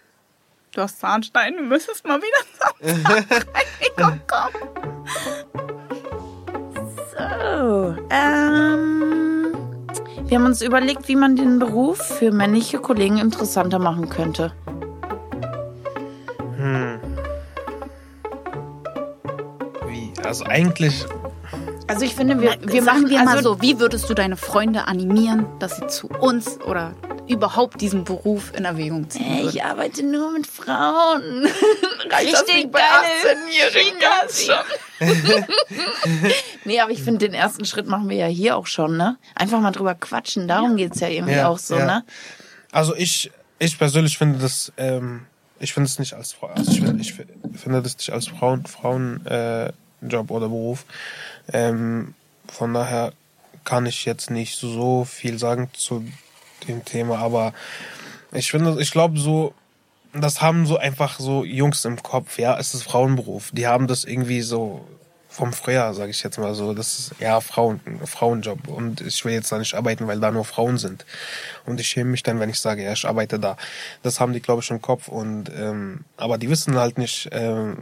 [0.74, 2.38] du hast Zahnstein, du müsstest mal wieder
[3.08, 3.44] Zahnstein.
[3.96, 4.52] komm, komm.
[7.12, 9.54] So, ähm,
[10.26, 14.52] wir haben uns überlegt, wie man den Beruf für männliche Kollegen interessanter machen könnte.
[19.86, 20.12] Wie?
[20.24, 21.06] Also eigentlich,
[21.86, 24.88] Also ich finde, wir, wir machen wir mal also, so, wie würdest du deine Freunde
[24.88, 26.94] animieren, dass sie zu uns oder
[27.28, 29.48] überhaupt diesen Beruf in Erwägung ziehen Ey, würden?
[29.56, 31.46] ich arbeite nur mit Frauen.
[32.10, 34.00] Reicht das Richtig nicht bei geile 18-Jährigen?
[34.00, 35.44] Gas schon.
[36.64, 39.18] Nee, aber ich finde, den ersten Schritt machen wir ja hier auch schon, ne?
[39.34, 40.48] Einfach mal drüber quatschen.
[40.48, 41.84] Darum geht's ja irgendwie Ja, auch so, ja.
[41.86, 42.04] ne?
[42.72, 45.26] also ich, ich persönlich finde das, ähm,
[45.60, 48.64] ich finde es nicht als Frau, also ich finde, ich finde das nicht als Frauen,
[48.66, 49.72] Frauen, äh,
[50.08, 50.84] Job oder Beruf.
[51.52, 52.14] Ähm,
[52.48, 53.12] von daher
[53.64, 56.04] kann ich jetzt nicht so viel sagen zu
[56.68, 57.52] dem Thema, aber
[58.32, 59.54] ich finde, ich glaube so,
[60.12, 63.50] das haben so einfach so Jungs im Kopf, ja, es ist Frauenberuf.
[63.52, 64.86] Die haben das irgendwie so
[65.28, 69.32] vom Frühjahr, sage ich jetzt mal so, das ist ja Frauen, Frauenjob und ich will
[69.32, 71.04] jetzt da nicht arbeiten, weil da nur Frauen sind.
[71.66, 73.56] Und ich schäme mich dann, wenn ich sage, ja, ich arbeite da.
[74.04, 77.78] Das haben die, glaube ich, im Kopf und ähm, aber die wissen halt nicht, ähm,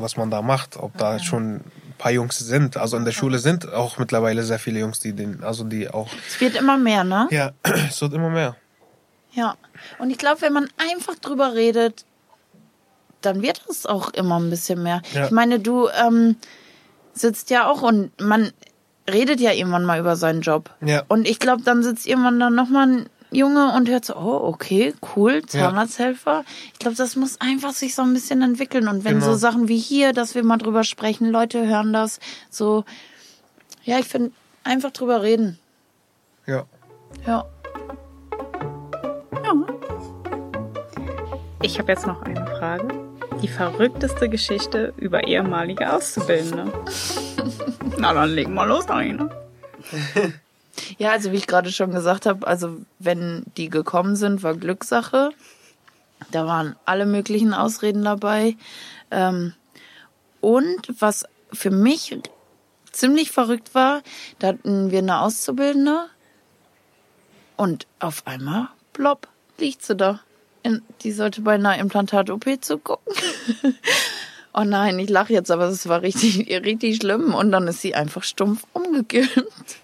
[0.00, 2.76] was man da macht, ob da schon ein paar Jungs sind.
[2.76, 6.08] Also in der Schule sind auch mittlerweile sehr viele Jungs, die den, also die auch.
[6.28, 7.28] Es wird immer mehr, ne?
[7.30, 7.52] Ja,
[7.88, 8.56] es wird immer mehr.
[9.32, 9.56] Ja.
[9.98, 12.04] Und ich glaube, wenn man einfach drüber redet,
[13.20, 15.02] dann wird es auch immer ein bisschen mehr.
[15.12, 15.26] Ja.
[15.26, 16.36] Ich meine, du ähm,
[17.12, 18.52] sitzt ja auch und man
[19.10, 20.70] redet ja irgendwann mal über seinen Job.
[20.80, 21.02] Ja.
[21.08, 24.48] Und ich glaube, dann sitzt irgendwann dann noch mal ein Junge und hört so, oh,
[24.48, 26.44] okay, cool, Zahnarzthelfer.
[26.72, 28.88] Ich glaube, das muss einfach sich so ein bisschen entwickeln.
[28.88, 29.32] Und wenn Genau.
[29.32, 32.84] so Sachen wie hier, dass wir mal drüber sprechen, Leute hören das, so,
[33.84, 34.30] ja, ich finde,
[34.64, 35.58] einfach drüber reden.
[36.46, 36.64] Ja.
[37.26, 37.44] Ja.
[41.62, 42.88] Ich habe jetzt noch eine Frage.
[43.42, 46.72] Die verrückteste Geschichte über ehemalige Auszubildende.
[47.98, 49.28] Na, dann legen wir los, Arina.
[50.98, 55.30] Ja, also wie ich gerade schon gesagt habe, also wenn die gekommen sind, war Glückssache.
[56.30, 58.56] Da waren alle möglichen Ausreden dabei.
[59.10, 59.54] Ähm,
[60.40, 62.18] und was für mich
[62.92, 64.02] ziemlich verrückt war,
[64.38, 66.06] da hatten wir eine Auszubildende
[67.56, 70.20] und auf einmal, plopp, liegt sie da.
[71.02, 73.14] Die sollte bei einer Implantat-OP zugucken.
[74.52, 77.34] oh nein, ich lache jetzt, aber es war richtig, richtig schlimm.
[77.34, 79.76] Und dann ist sie einfach stumpf umgekippt.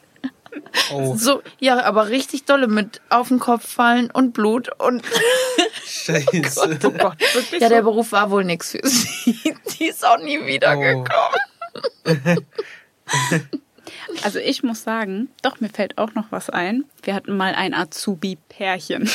[0.93, 5.03] Oh, So, ja, aber richtig dolle mit auf den Kopf fallen und Blut und
[5.85, 6.79] scheiße.
[6.85, 7.75] Oh Gott, wirklich ja, so?
[7.75, 9.55] der Beruf war wohl nichts für sie.
[9.79, 10.81] Die ist auch nie wieder Oh.
[10.81, 12.47] gekommen.
[14.25, 16.85] Also ich muss sagen, doch, mir fällt auch noch was ein.
[17.03, 19.11] Wir hatten mal ein Azubi-Pärchen.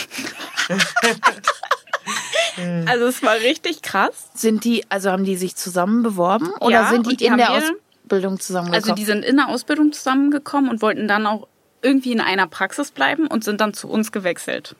[2.87, 4.29] also es war richtig krass.
[4.33, 7.47] Sind die, also haben die sich zusammen beworben oder Ja, sind die, die in der
[7.49, 7.75] wir-
[8.07, 8.83] Ausbildung zusammengekommen?
[8.83, 11.47] Also die sind in der Ausbildung zusammengekommen und wollten dann auch
[11.81, 14.75] irgendwie in einer Praxis bleiben und sind dann zu uns gewechselt.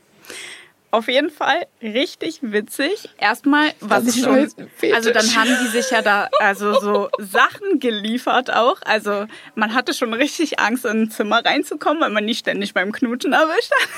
[0.89, 3.09] Auf jeden Fall richtig witzig.
[3.17, 7.09] Erstmal, was Das ich ist schon, also dann haben die sich ja da also so
[7.19, 8.77] Sachen geliefert auch.
[8.85, 12.93] Also man hatte schon richtig Angst, in ein Zimmer reinzukommen, weil man nicht ständig beim
[12.93, 13.89] Knutschen erwischt hat.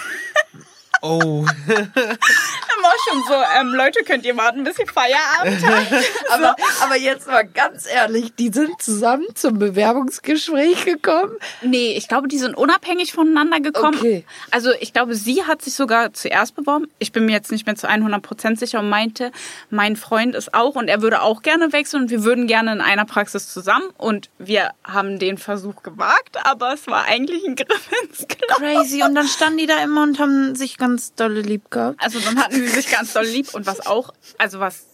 [1.01, 5.93] Oh, Dann war schon so, ähm, Leute, könnt ihr warten, bis ihr Feierabend habt?
[6.29, 11.33] aber, aber jetzt mal ganz ehrlich, die sind zusammen zum Bewerbungsgespräch gekommen.
[11.61, 13.97] Nee, ich glaube, die sind unabhängig voneinander gekommen.
[13.97, 14.25] Okay.
[14.51, 16.87] Also ich glaube, sie hat sich sogar zuerst beworben.
[16.99, 19.31] Ich bin mir jetzt nicht mehr zu 100% sicher und meinte,
[19.69, 22.81] mein Freund ist auch und er würde auch gerne wechseln und wir würden gerne in
[22.81, 23.85] einer Praxis zusammen.
[23.97, 28.55] Und wir haben den Versuch gewagt, aber es war eigentlich ein Griff ins Klo.
[28.55, 29.03] Crazy.
[29.03, 32.01] Und dann standen die da immer und haben sich ganz dolle lieb gehabt.
[32.03, 34.85] Also dann hatten sie sich ganz doll lieb und was auch, also was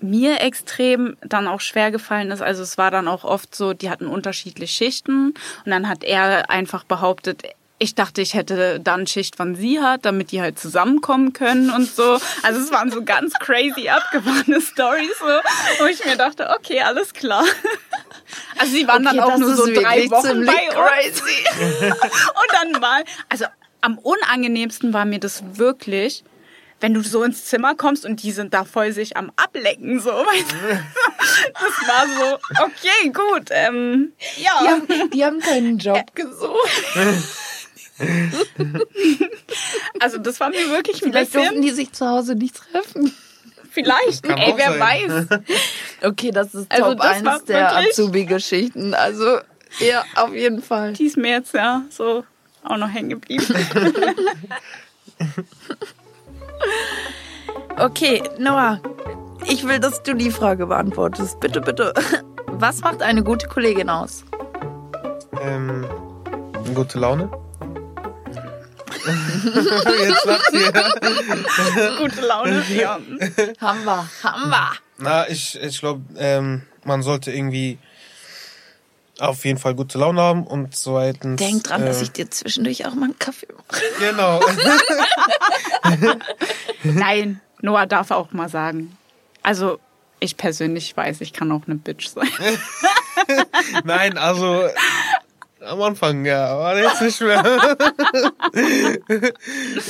[0.00, 3.90] mir extrem dann auch schwer gefallen ist, also es war dann auch oft so, die
[3.90, 5.34] hatten unterschiedliche Schichten
[5.64, 7.42] und dann hat er einfach behauptet,
[7.80, 11.88] ich dachte, ich hätte dann Schicht, wann sie hat, damit die halt zusammenkommen können und
[11.94, 12.18] so.
[12.42, 15.26] Also es waren so ganz crazy abgefahrene Stories, so,
[15.78, 17.44] wo ich mir dachte, okay, alles klar.
[18.58, 21.22] Also sie waren dann Okay, auch das nur so drei Wochen bei uns.
[21.22, 23.44] Und dann mal, also
[23.80, 26.24] am unangenehmsten war mir das wirklich,
[26.80, 30.10] wenn du so ins Zimmer kommst und die sind da voll sich am Ablecken, so.
[30.10, 30.84] weißt du?
[31.54, 34.52] Das war so, okay, gut, ähm, ja.
[34.62, 36.82] Die haben, die haben keinen Job gesucht.
[40.00, 43.12] Also das war mir wirklich ein Vielleicht durften bisschen, die sich zu Hause nicht treffen.
[43.70, 44.80] vielleicht, Kann ey, wer sein.
[45.28, 45.40] weiß.
[46.02, 48.94] Okay, das ist Also Top das 1 war der Azubi-Geschichten.
[48.94, 49.40] Also,
[49.80, 50.92] ja, auf jeden Fall.
[50.92, 52.24] Die ist mir jetzt ja so
[52.68, 53.44] auch noch hängen geblieben.
[57.78, 58.80] Okay, Noah,
[59.46, 61.38] ich will, dass du die Frage beantwortest.
[61.38, 61.94] Bitte, bitte.
[62.46, 64.24] Was macht eine gute Kollegin aus?
[65.40, 65.86] ähm,
[66.74, 67.30] gute Laune.
[69.08, 70.72] Jetzt lacht ihr.
[71.98, 72.98] Gute Laune, ja.
[73.60, 74.72] Haben wir, haben wir.
[74.98, 77.78] Na, ich, ich glaube, ähm, man sollte irgendwie
[79.18, 81.38] auf jeden Fall gute Laune haben und zweitens.
[81.38, 83.82] Denk dran, äh, dass ich dir zwischendurch auch mal einen Kaffee mache.
[83.98, 84.40] Genau.
[86.84, 88.96] Nein, Noah darf auch mal sagen.
[89.42, 89.78] Also,
[90.20, 92.28] ich persönlich weiß, ich kann auch eine Bitch sein.
[93.84, 94.68] Nein, also
[95.64, 97.42] am Anfang ja, aber jetzt nicht mehr.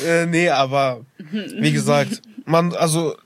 [0.06, 3.16] äh, nee, aber wie gesagt, man, also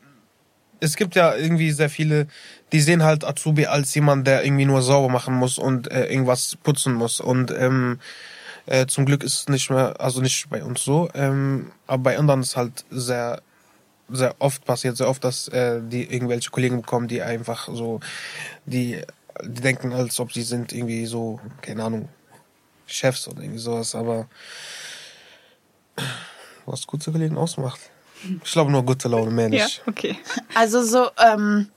[0.83, 2.27] es gibt ja irgendwie sehr viele,
[2.73, 6.57] die sehen halt Azubi als jemand, der irgendwie nur sauber machen muss und äh, irgendwas
[6.62, 7.21] putzen muss.
[7.21, 8.01] Und ähm,
[8.66, 12.18] äh, zum Glück ist es nicht mehr, also nicht bei uns so, ähm, aber bei
[12.18, 13.42] anderen ist halt sehr
[14.09, 18.01] sehr oft passiert, sehr oft, dass äh, die irgendwelche Kollegen bekommen, die einfach so,
[18.66, 19.01] die,
[19.42, 22.09] die denken, als ob sie sind irgendwie so, keine Ahnung,
[22.87, 24.29] Chefs oder irgendwie sowas, aber
[26.66, 27.91] was gute Kollegen ausmacht.
[28.44, 29.82] Ich glaube nur gute Laune, mehr Ja, nicht.
[29.87, 30.16] okay.
[30.54, 31.68] Also so, ähm,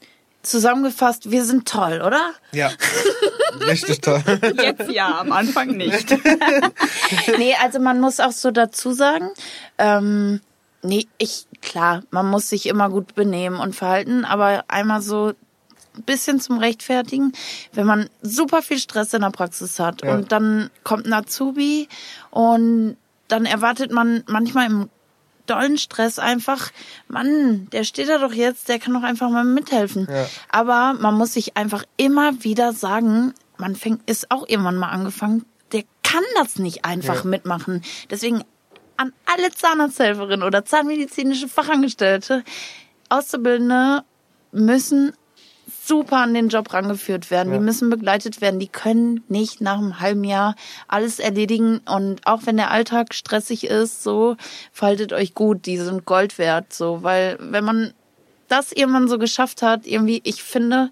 [0.43, 2.31] zusammengefasst, wir sind toll, oder?
[2.51, 2.71] Ja,
[3.61, 4.21] richtig toll.
[4.61, 6.15] Jetzt ja, am Anfang nicht.
[7.37, 9.29] Nee, also man muss auch so dazu sagen,
[9.77, 10.41] ähm,
[10.83, 15.33] nee, ich, klar, man muss sich immer gut benehmen und verhalten, aber einmal so
[15.97, 17.31] ein bisschen zum Rechtfertigen,
[17.73, 20.13] wenn man super viel Stress in der Praxis hat Ja.
[20.13, 21.87] und dann kommt ein Azubi
[22.31, 24.89] und dann erwartet man manchmal im
[25.45, 26.71] dollen Stress einfach,
[27.07, 30.07] Mann, der steht da doch jetzt, der kann doch einfach mal mithelfen.
[30.09, 30.25] Ja.
[30.49, 35.45] Aber man muss sich einfach immer wieder sagen, man fängt, ist auch irgendwann mal angefangen,
[35.71, 37.29] der kann das nicht einfach Ja.
[37.29, 37.81] mitmachen.
[38.09, 38.43] Deswegen
[38.97, 42.43] an alle Zahnarzthelferinnen oder zahnmedizinische Fachangestellte,
[43.09, 44.03] Auszubildende
[44.51, 45.13] müssen
[45.87, 47.51] super an den Job rangeführt werden.
[47.53, 47.59] Ja.
[47.59, 48.59] Die müssen begleitet werden.
[48.59, 50.55] Die können nicht nach einem halben Jahr
[50.87, 51.79] alles erledigen.
[51.85, 54.37] Und auch wenn der Alltag stressig ist, so
[54.71, 55.65] faltet euch gut.
[55.65, 56.73] Die sind Gold wert.
[56.73, 57.93] So, weil wenn man
[58.47, 60.91] das irgendwann so geschafft hat, irgendwie, ich finde,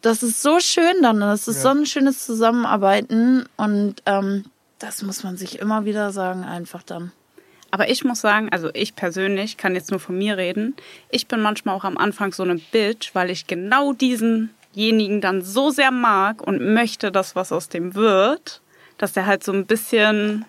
[0.00, 1.20] das ist so schön dann.
[1.20, 1.62] Das ist Ja.
[1.62, 3.46] so ein schönes Zusammenarbeiten.
[3.56, 4.44] Und ähm,
[4.78, 7.12] das muss man sich immer wieder sagen, einfach dann.
[7.76, 10.74] Aber ich muss sagen, also ich persönlich kann jetzt nur von mir reden.
[11.10, 15.68] Ich bin manchmal auch am Anfang so eine Bitch, weil ich genau diesenjenigen dann so
[15.68, 18.62] sehr mag und möchte, dass was aus dem wird,
[18.96, 20.46] dass der halt so ein bisschen,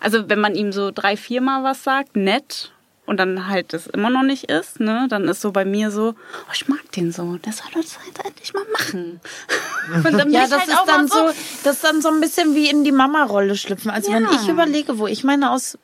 [0.00, 2.72] also wenn man ihm so drei, viermal was sagt, nett,
[3.06, 6.10] und dann halt das immer noch nicht ist, ne, dann ist so bei mir so,
[6.10, 9.20] oh, ich mag den so, der soll das halt endlich mal machen.
[9.94, 11.30] Und dann bin Ja, das halt ist dann mal so,
[11.64, 13.90] das ist dann so ein bisschen wie in die Mama-Rolle schlüpfen.
[13.90, 14.32] Also wenn Ja.
[14.34, 15.78] ich überlege, wo ich meine Aus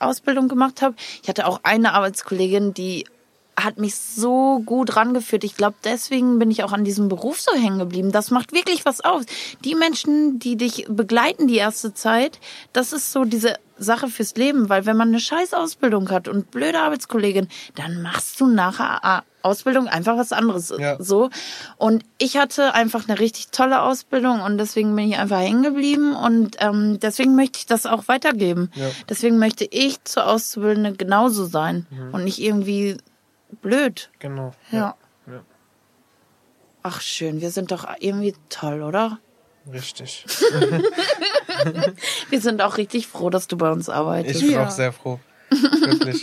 [0.00, 3.06] Ausbildung gemacht habe, ich hatte auch eine Arbeitskollegin, die
[3.56, 5.44] hat mich so gut rangeführt.
[5.44, 8.12] Ich glaube, deswegen bin ich auch an diesem Beruf so hängen geblieben.
[8.12, 9.24] Das macht wirklich was aus.
[9.64, 12.40] Die Menschen, die dich begleiten die erste Zeit,
[12.72, 16.50] das ist so diese Sache fürs Leben, weil wenn man eine scheiß Ausbildung hat und
[16.50, 20.72] blöde Arbeitskollegin, dann machst du nachher ah, Ausbildung einfach was anderes.
[20.78, 20.96] Ja.
[21.02, 21.30] So.
[21.76, 26.14] Und ich hatte einfach eine richtig tolle Ausbildung und deswegen bin ich einfach hängen geblieben
[26.14, 28.70] und ähm, deswegen möchte ich das auch weitergeben.
[28.74, 28.90] Ja.
[29.08, 32.96] Deswegen möchte ich zur Auszubildende genauso sein und nicht irgendwie
[33.60, 34.10] blöd.
[34.18, 34.52] Genau.
[34.70, 34.96] Ja.
[35.26, 35.42] ja.
[36.82, 39.18] Ach schön, wir sind doch irgendwie toll, oder?
[39.72, 40.26] Richtig.
[42.28, 44.36] Wir sind auch richtig froh, dass du bei uns arbeitest.
[44.42, 44.66] Ich bin Ja.
[44.66, 45.18] auch sehr froh.
[45.50, 46.20] Wirklich.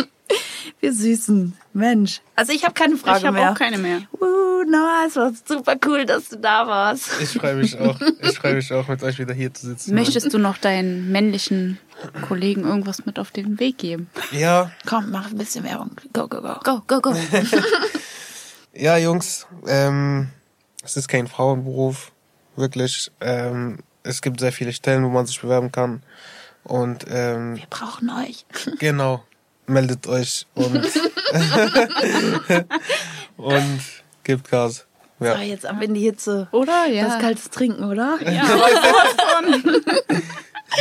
[0.81, 1.53] Wir süßen.
[1.73, 2.21] Mensch.
[2.35, 3.51] Also ich habe keine Frage ich habe mehr.
[3.51, 4.01] auch keine mehr.
[4.19, 7.21] Uh, Noah, es war super cool, dass du da warst.
[7.21, 7.99] Ich freue mich auch.
[8.21, 9.93] Ich freue mich auch, mit euch wieder hier zu sitzen.
[9.93, 11.77] Möchtest du noch deinen männlichen
[12.27, 14.09] Kollegen irgendwas mit auf den Weg geben?
[14.31, 15.91] Ja, Komm, mach ein bisschen Werbung.
[16.13, 16.55] Go, go, go.
[16.63, 17.15] Go, go, go.
[18.73, 20.29] ja, Jungs, ähm,
[20.83, 22.11] es ist kein Frauenberuf,
[22.55, 23.11] wirklich.
[23.21, 26.01] Ähm, es gibt sehr viele Stellen, wo man sich bewerben kann.
[26.63, 28.45] Und ähm, Wir brauchen euch.
[28.79, 29.23] genau,
[29.67, 30.75] meldet euch und,
[33.37, 33.81] und
[34.23, 34.85] gebt Gas.
[35.19, 35.35] Ja.
[35.35, 36.47] Ah, jetzt ab in die Hitze.
[36.51, 36.87] Oder?
[36.87, 37.05] Ja.
[37.05, 38.17] Das kaltes Trinken, oder?
[38.21, 38.43] ja.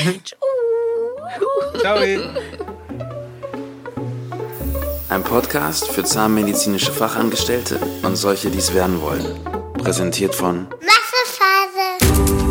[1.81, 1.99] Ciao.
[5.11, 9.41] Ein Podcast für zahnmedizinische Fachangestellte und solche, die es werden wollen.
[9.75, 12.50] Präsentiert von Wasserphase.